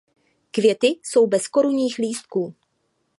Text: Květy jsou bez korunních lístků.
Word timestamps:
Květy 0.51 0.87
jsou 0.87 1.27
bez 1.27 1.47
korunních 1.47 1.97
lístků. 1.97 2.55